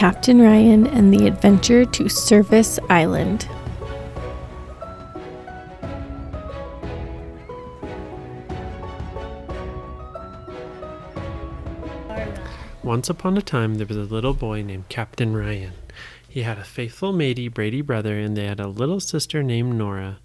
[0.00, 3.46] Captain Ryan and the Adventure to Service Island.
[12.82, 15.74] Once upon a time, there was a little boy named Captain Ryan.
[16.26, 20.18] He had a faithful matey, Brady brother, and they had a little sister named Nora.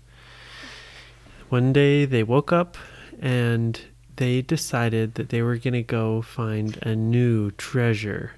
[1.49, 2.77] One day they woke up
[3.19, 3.77] and
[4.15, 8.35] they decided that they were going to go find a new treasure.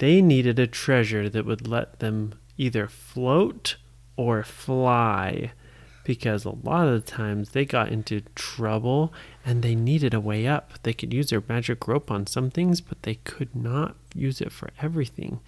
[0.00, 3.76] They needed a treasure that would let them either float
[4.16, 5.52] or fly
[6.04, 9.12] because a lot of the times they got into trouble
[9.44, 10.72] and they needed a way up.
[10.84, 14.52] They could use their magic rope on some things, but they could not use it
[14.52, 15.40] for everything.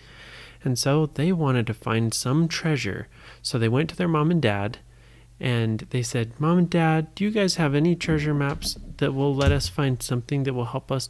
[0.63, 3.09] And so they wanted to find some treasure.
[3.41, 4.81] So they went to their mom and dad
[5.41, 9.35] and they said, Mom and Dad, do you guys have any treasure maps that will
[9.35, 11.09] let us find something that will help us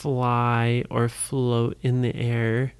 [0.00, 2.72] fly or float in the air?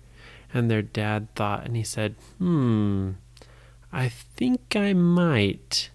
[0.53, 3.13] And their dad thought and he said, Hmm,
[3.93, 5.91] I think I might.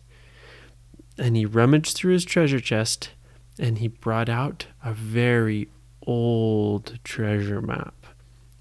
[1.18, 3.10] And he rummaged through his treasure chest
[3.58, 5.70] and he brought out a very
[6.06, 8.06] old treasure map.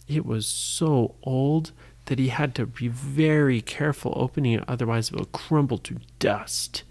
[0.08, 1.72] It was so old
[2.06, 6.82] that he had to be very careful opening it, otherwise, it would crumble to dust.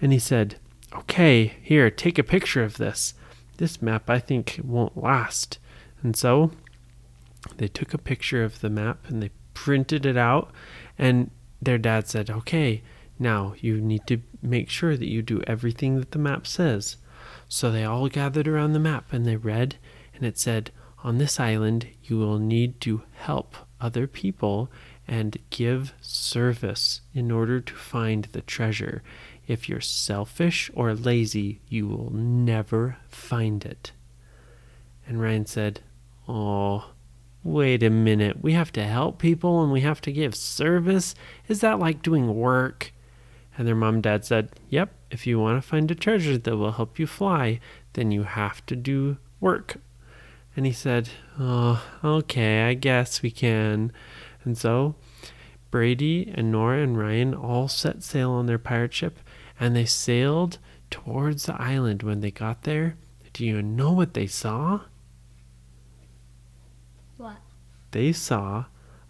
[0.00, 0.56] And he said,
[0.92, 3.14] Okay, here, take a picture of this.
[3.60, 5.58] This map, I think, won't last.
[6.02, 6.50] And so
[7.58, 10.50] they took a picture of the map and they printed it out.
[10.98, 11.30] And
[11.60, 12.80] their dad said, Okay,
[13.18, 16.96] now you need to make sure that you do everything that the map says.
[17.48, 19.76] So they all gathered around the map and they read,
[20.14, 20.70] and it said,
[21.04, 24.70] On this island, you will need to help other people
[25.06, 29.02] and give service in order to find the treasure.
[29.50, 33.90] If you're selfish or lazy, you will never find it.
[35.08, 35.80] And Ryan said,
[36.28, 36.90] Oh,
[37.42, 38.44] wait a minute.
[38.44, 41.16] We have to help people and we have to give service?
[41.48, 42.92] Is that like doing work?
[43.58, 46.56] And their mom and dad said, Yep, if you want to find a treasure that
[46.56, 47.58] will help you fly,
[47.94, 49.78] then you have to do work.
[50.54, 51.08] And he said,
[51.40, 53.90] Oh, okay, I guess we can.
[54.44, 54.94] And so
[55.72, 59.18] Brady and Nora and Ryan all set sail on their pirate ship
[59.60, 60.58] and they sailed
[60.90, 62.02] towards the island.
[62.02, 62.96] When they got there,
[63.34, 64.80] do you know what they saw?
[67.18, 67.36] What?
[67.90, 68.64] They saw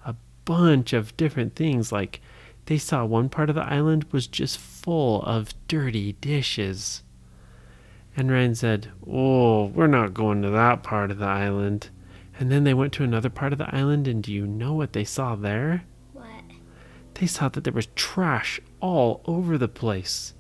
[0.05, 1.93] a bunch of different things.
[1.93, 2.21] Like
[2.67, 7.03] they saw one part of the island was just full of dirty dishes.
[8.17, 11.91] And Ryan said, Oh, we're not going to that part of the island.
[12.39, 14.95] And then they went to another part of the island, and do you know what
[14.95, 15.85] they saw there?
[16.15, 16.27] What?
[17.15, 20.33] They saw that there was trash all over the place.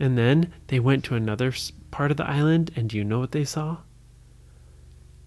[0.00, 1.52] And then they went to another
[1.90, 3.78] part of the island, and do you know what they saw?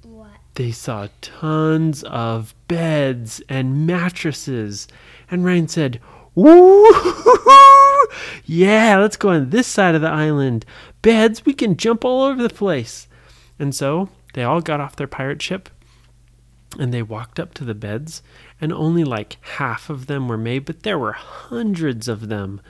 [0.03, 0.31] What?
[0.55, 4.87] They saw tons of beds and mattresses.
[5.31, 6.01] And Ryan said,
[6.35, 6.85] Woo!
[8.45, 10.65] Yeah, let's go on this side of the island.
[11.01, 13.07] Beds, we can jump all over the place.
[13.59, 15.69] And so they all got off their pirate ship
[16.79, 18.21] and they walked up to the beds,
[18.59, 22.61] and only like half of them were made, but there were hundreds of them.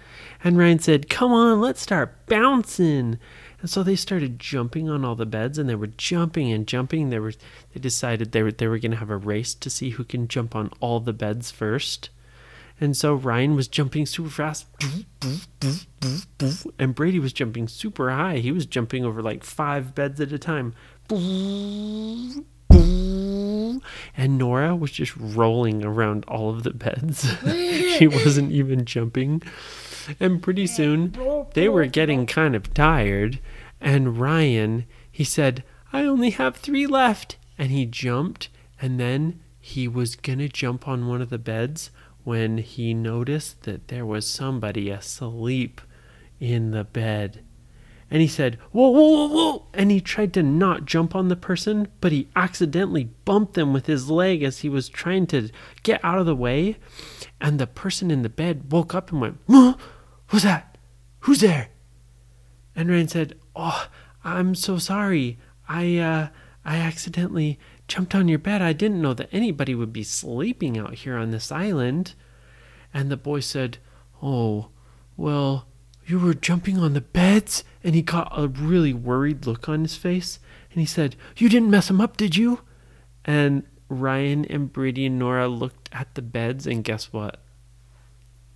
[0.44, 3.20] And Ryan said, Come on, let's start bouncing.
[3.62, 7.10] And so they started jumping on all the beds, and they were jumping and jumping.
[7.10, 7.34] They were
[7.74, 10.28] they decided they were they were going to have a race to see who can
[10.28, 12.10] jump on all the beds first.
[12.80, 14.68] And so Ryan was jumping super fast,
[16.78, 18.38] and Brady was jumping super high.
[18.38, 20.76] He was jumping over like five beds at a time.
[24.16, 27.36] And Nora was just rolling around all of the beds.
[27.98, 29.42] she wasn't even jumping.
[30.20, 31.16] And pretty soon
[31.54, 33.40] they were getting kind of tired.
[33.82, 37.38] And Ryan, he said, I only have three left.
[37.58, 38.50] And he jumped.
[38.82, 41.92] And then he was going to jump on one of the beds
[42.24, 45.82] when he noticed that there was somebody asleep
[46.40, 47.44] in the bed.
[48.10, 49.66] And he said, Whoa, whoa, whoa, whoa.
[49.74, 53.86] And he tried to not jump on the person, but he accidentally bumped them with
[53.86, 55.50] his leg as he was trying to
[55.84, 56.78] get out of the way.
[57.42, 59.76] And the person in the bed woke up and went, huh?
[60.28, 60.78] Who's that?
[61.22, 61.70] Who's there?
[62.76, 63.88] And Ryan said, Oh,
[64.24, 65.38] I'm so sorry.
[65.68, 66.28] I, uh,
[66.64, 68.62] I accidentally jumped on your bed.
[68.62, 72.14] I didn't know that anybody would be sleeping out here on this island.
[72.94, 73.80] And the boy said,
[74.22, 74.70] Oh,
[75.18, 75.68] well,
[76.08, 77.64] you were jumping on the beds?
[77.84, 80.40] And he got a really worried look on his face.
[80.72, 82.62] And he said, You didn't mess them up, did you?
[83.26, 87.42] And Ryan and Brady and Nora looked at the beds, and guess what?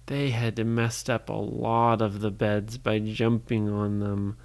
[0.08, 4.38] They had messed up a lot of the beds by jumping on them.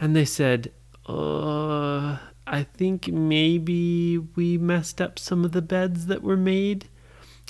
[0.00, 0.72] And they said,
[1.06, 6.88] Uh, I think maybe we messed up some of the beds that were made.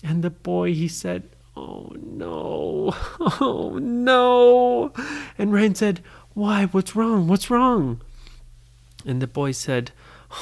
[0.02, 1.28] And the boy, he said,
[1.60, 2.94] Oh no,
[3.40, 4.92] oh no.
[5.36, 6.66] And Ryan said, Why?
[6.66, 7.26] What's wrong?
[7.26, 8.00] What's wrong?
[9.04, 9.90] And the boy said,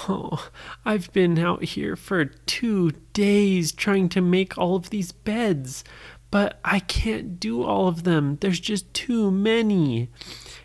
[0.08, 0.50] Oh,
[0.84, 5.84] I've been out here for two days trying to make all of these beds,
[6.30, 8.36] but I can't do all of them.
[8.42, 10.10] There's just too many.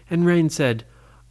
[0.10, 0.84] And Ryan said,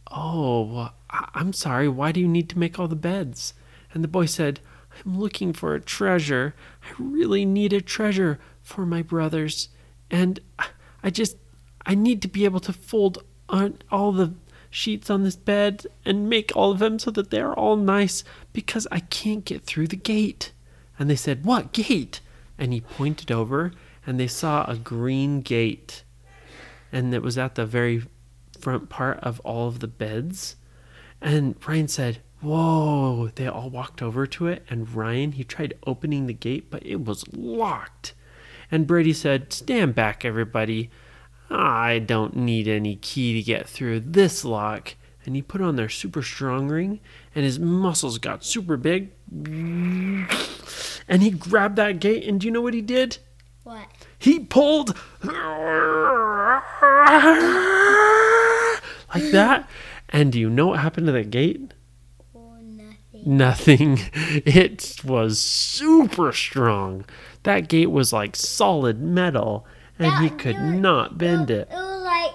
[0.09, 1.87] Oh, I'm sorry.
[1.87, 3.53] Why do you need to make all the beds?
[3.93, 4.61] And the boy said,
[5.05, 6.55] I'm looking for a treasure.
[6.83, 9.69] I really need a treasure for my brothers.
[10.09, 11.37] And I- just,
[11.85, 14.33] I need to be able to fold on all the
[14.69, 18.23] sheets on this bed and make all of them so that they're all nice
[18.53, 20.51] because I can't get through the gate.
[20.97, 22.21] And they said, What gate?
[22.57, 23.71] And he pointed over
[24.05, 26.03] and they saw a green gate.
[26.91, 28.03] And it was at the very
[28.59, 30.55] front part of all of the beds.
[31.19, 33.29] And Ryan said, Whoa.
[33.35, 34.65] They all walked over to it.
[34.69, 38.13] And Ryan, he tried opening the gate, but it was locked.
[38.71, 40.89] And Brady said, Stand back, everybody.
[41.49, 44.95] I don't need any key to get through this lock.
[45.25, 46.99] And he put on their super strong ring,
[47.35, 49.11] and his muscles got super big.
[49.31, 53.17] And he grabbed that gate, and do you know what he did?
[53.63, 53.85] What?
[54.17, 55.33] He pulled like
[59.31, 59.69] that.
[60.09, 61.73] And do you know what happened to that gate?
[62.33, 63.37] Or nothing.
[63.37, 63.99] Nothing.
[64.45, 67.05] It was super strong.
[67.43, 69.65] That gate was like solid metal,
[69.97, 71.67] and he could it not bend it.
[71.69, 72.33] It was like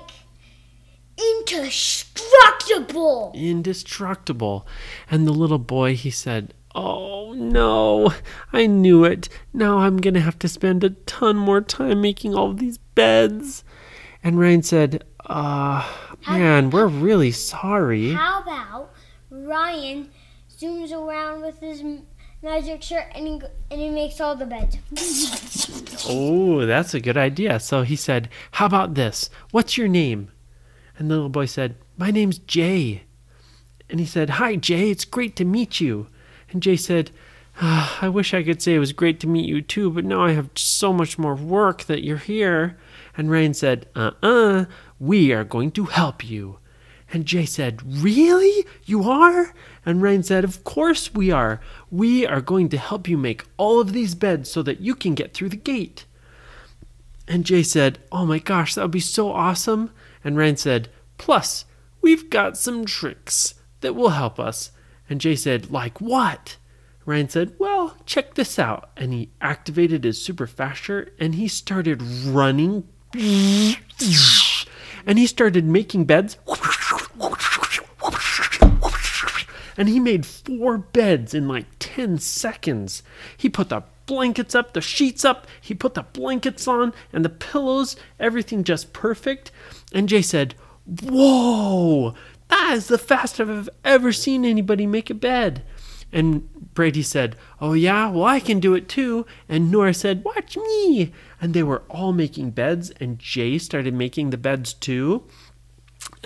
[1.19, 3.33] indestructible.
[3.35, 4.67] Indestructible.
[5.11, 8.13] And the little boy, he said, Oh no,
[8.53, 9.29] I knew it.
[9.53, 13.65] Now I'm going to have to spend a ton more time making all these beds.
[14.23, 15.89] And Ryan said, Uh,
[16.29, 18.13] man, we're really sorry.
[18.13, 18.93] How about
[19.31, 20.11] Ryan
[20.55, 21.83] zooms around with his
[22.47, 23.41] magic shirt and he,
[23.71, 24.79] and he makes all the beds.
[26.09, 27.59] Oh, that's a good idea.
[27.59, 29.29] So he said, How about this?
[29.51, 30.31] What's your name?
[30.97, 33.03] And the little boy said, My name's Jay.
[33.91, 34.91] And he said, Hi, Jay.
[34.91, 36.07] It's great to meet you.
[36.51, 37.11] And Jay said,
[37.61, 40.25] "Ah, I wish I could say it was great to meet you too, but now
[40.25, 42.79] I have so much more work that you're here.
[43.17, 44.65] And Ryan said, Uh uh,
[45.01, 46.59] we are going to help you.
[47.13, 48.67] And Jay said, Really?
[48.85, 49.55] You are?
[49.85, 51.61] And Ryan said, Of course we are.
[51.91, 55.15] We are going to help you make all of these beds so that you can
[55.15, 56.05] get through the gate.
[57.29, 59.91] And Jay said, Oh my gosh, that would be so awesome.
[60.25, 60.89] And Ryan said,
[61.19, 61.65] Plus,
[62.01, 64.73] we've got some tricks that will help us.
[65.09, 66.57] And Jay said, Like what?
[67.05, 68.91] Ryan said, Well, check this out.
[68.97, 72.89] And he activated his super fast shirt and he started running.
[75.09, 76.37] And he started making beds.
[79.77, 83.03] And he made four beds in like 10 seconds.
[83.37, 87.29] He put the blankets up, the sheets up, he put the blankets on, and the
[87.29, 89.51] pillows, everything just perfect.
[89.93, 90.55] And Jay said,
[90.87, 92.15] Whoa,
[92.49, 95.63] that is the fastest I've ever seen anybody make a bed.
[96.13, 99.27] And Brady said, Oh, yeah, well, I can do it too.
[99.49, 101.13] And Nora said, Watch me.
[101.41, 105.25] And they were all making beds, and Jay started making the beds too.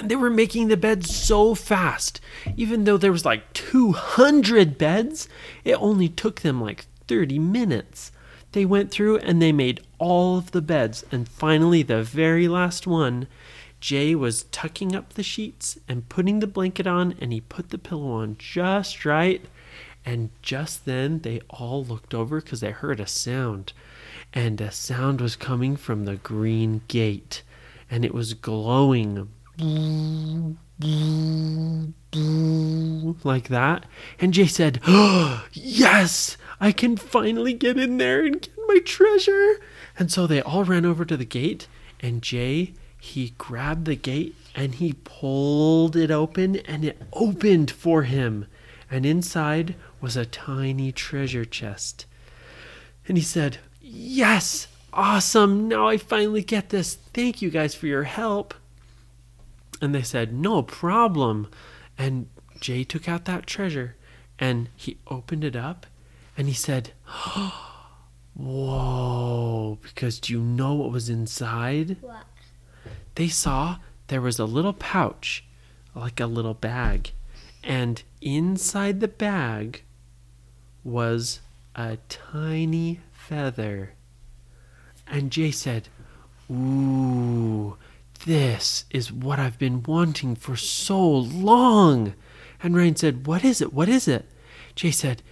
[0.02, 2.21] They were making the beds so fast.
[2.57, 5.28] Even though there was like 200 beds,
[5.64, 8.12] it only took them like 30 minutes.
[8.52, 11.04] They went through and they made all of the beds.
[11.12, 13.28] And finally, the very last one,
[13.80, 17.78] Jay was tucking up the sheets and putting the blanket on, and he put the
[17.78, 19.45] pillow on just right.
[20.04, 23.73] And just then, they all looked over because they heard a sound.
[24.33, 27.42] And a sound was coming from the green gate,
[27.90, 29.28] and it was glowing
[33.24, 33.84] like that.
[34.18, 39.60] And Jay said, oh, Yes, I can finally get in there and get my treasure.
[39.98, 41.66] And so they all ran over to the gate,
[42.00, 48.02] and Jay, he grabbed the gate and he pulled it open, and it opened for
[48.02, 48.46] him.
[48.90, 52.06] And inside was a tiny treasure chest.
[53.06, 55.68] And he said, Yes, awesome.
[55.68, 56.94] Now I finally get this.
[57.14, 58.54] Thank you guys for your help.
[59.80, 61.49] And they said, No problem.
[61.96, 62.28] And
[62.60, 63.96] Jay took out that treasure
[64.38, 65.87] and he opened it up
[66.37, 66.92] and he said,
[68.34, 71.96] Whoa, because do you know what was inside?
[72.00, 72.25] What?
[73.14, 75.44] They saw there was a little pouch,
[75.94, 77.12] like a little bag.
[77.62, 79.82] And inside the bag
[80.82, 81.40] was
[81.75, 83.92] a tiny feather.
[85.06, 85.88] And Jay said,
[86.50, 87.76] Ooh,
[88.26, 92.14] this is what I've been wanting for so long.
[92.62, 93.72] And Ryan said, What is it?
[93.72, 94.26] What is it?
[94.74, 95.22] Jay said,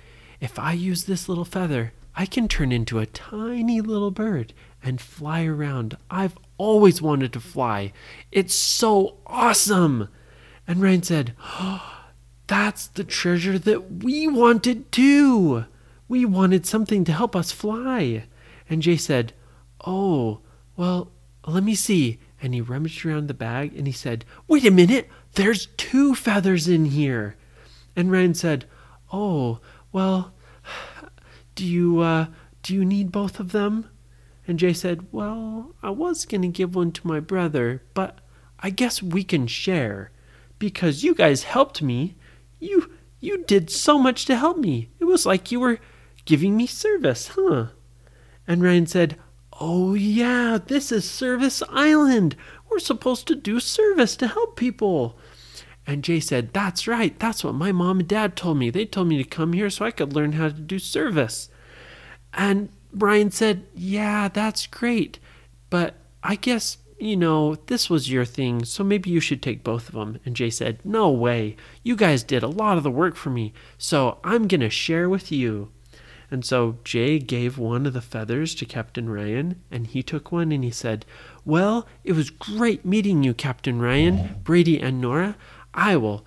[0.41, 4.53] If I use this little feather, I can turn into a tiny little bird
[4.83, 5.97] and fly around.
[6.11, 7.93] I've always wanted to fly.
[8.33, 10.09] It's so awesome.
[10.67, 11.95] And Ryan said, oh,
[12.49, 15.67] That's the treasure that we wanted too.
[16.09, 18.25] We wanted something to help us fly.
[18.71, 19.35] And Jay said,
[19.87, 20.41] Oh,
[20.77, 21.13] well,
[21.47, 22.19] let me see.
[22.41, 26.69] And he rummaged around the bag and he said, Wait a minute, there's two feathers
[26.69, 27.37] in here.
[27.97, 28.65] And Ryan said,
[29.13, 29.61] Oh,
[29.93, 30.33] well,
[31.55, 32.27] do you, uh,
[32.63, 33.89] do you need both of them?
[34.47, 38.21] And Jay said, Well, I was going to give one to my brother, but
[38.61, 40.11] I guess we can share
[40.59, 42.17] because you guys helped me.
[42.59, 44.91] You you did so much to help me.
[45.01, 45.81] It was like you were
[46.25, 47.69] giving me service, huh?
[48.47, 49.17] And Ryan said,
[49.61, 52.37] Oh, yeah, this is Service Island.
[52.71, 55.19] We're supposed to do service to help people.
[55.85, 57.19] And Jay said, That's right.
[57.19, 58.71] That's what my mom and dad told me.
[58.71, 61.49] They told me to come here so I could learn how to do service.
[62.33, 65.19] And Ryan said, Yeah, that's great.
[65.71, 69.89] But I guess, you know, this was your thing, so maybe you should take both
[69.89, 70.21] of them.
[70.25, 71.57] And Jay said, No way.
[71.83, 75.09] You guys did a lot of the work for me, so I'm going to share
[75.09, 75.73] with you.
[76.31, 80.53] And so Jay gave one of the feathers to Captain Ryan, and he took one
[80.53, 81.07] and he said,
[81.45, 85.37] Well, it was great meeting you, Captain Ryan, Brady, and Nora.
[85.73, 86.27] I will.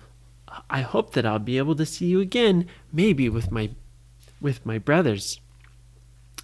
[0.68, 3.70] I hope that I'll be able to see you again, maybe with my
[4.40, 5.40] with my brothers.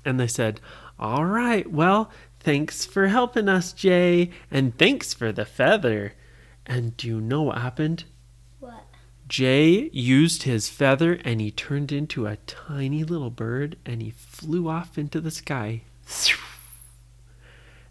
[0.04, 0.60] And they said,
[0.98, 6.14] All right, well, thanks for helping us, Jay, and thanks for the feather.
[6.64, 8.04] And do you know what happened?
[9.28, 14.68] Jay used his feather and he turned into a tiny little bird and he flew
[14.68, 15.82] off into the sky.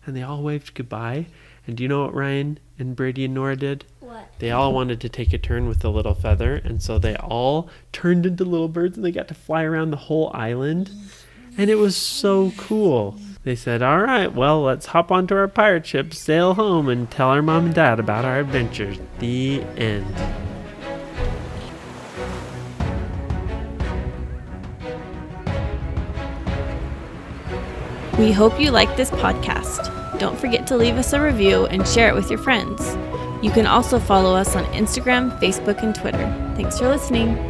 [0.06, 1.28] And they all waved goodbye.
[1.68, 3.84] And do you know what Ryan and Brady and Nora did?
[4.00, 4.32] What?
[4.40, 7.70] They all wanted to take a turn with the little feather, and so they all
[7.92, 10.90] turned into little birds and they got to fly around the whole island.
[11.58, 13.20] And it was so cool.
[13.44, 17.30] They said, All right, well, let's hop onto our pirate ship, sail home, and tell
[17.30, 18.98] our mom and dad about our adventures.
[19.20, 20.16] The end.
[28.18, 30.18] We hope you like this podcast.
[30.18, 32.96] Don't forget to leave us a review and share it with your friends.
[33.44, 36.26] You can also follow us on Instagram, Facebook, and Twitter.
[36.56, 37.47] Thanks for listening.